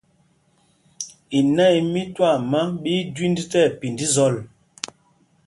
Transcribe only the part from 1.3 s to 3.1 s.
Inâ í mí twaama ɓí í